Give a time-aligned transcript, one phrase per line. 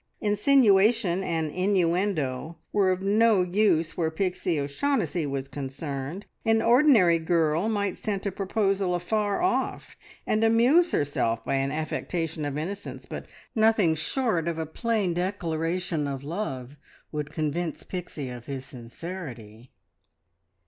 [0.19, 7.69] Insinuation and innuendo were of no use where Pixie O'Shaughnessy was concerned; an ordinary girl
[7.69, 9.95] might scent a proposal afar off
[10.25, 16.07] and amuse herself by an affectation of innocence, but nothing short of a plain declaration
[16.07, 16.77] of love
[17.11, 19.71] would convince Pixie of his sincerity.